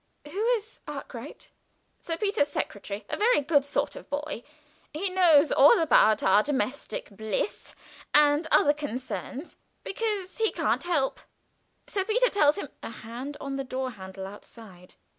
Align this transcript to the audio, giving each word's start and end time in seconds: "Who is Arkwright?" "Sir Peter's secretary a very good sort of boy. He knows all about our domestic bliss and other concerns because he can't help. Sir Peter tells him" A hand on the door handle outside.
"Who 0.25 0.43
is 0.55 0.81
Arkwright?" 0.87 1.51
"Sir 1.99 2.17
Peter's 2.17 2.47
secretary 2.47 3.05
a 3.07 3.15
very 3.17 3.39
good 3.41 3.63
sort 3.63 3.95
of 3.95 4.09
boy. 4.09 4.41
He 4.91 5.11
knows 5.11 5.51
all 5.51 5.77
about 5.79 6.23
our 6.23 6.41
domestic 6.41 7.11
bliss 7.11 7.75
and 8.11 8.47
other 8.49 8.73
concerns 8.73 9.57
because 9.83 10.39
he 10.39 10.51
can't 10.51 10.81
help. 10.85 11.19
Sir 11.85 12.03
Peter 12.03 12.31
tells 12.31 12.55
him" 12.55 12.69
A 12.81 12.89
hand 12.89 13.37
on 13.39 13.57
the 13.57 13.63
door 13.63 13.91
handle 13.91 14.25
outside. 14.25 14.95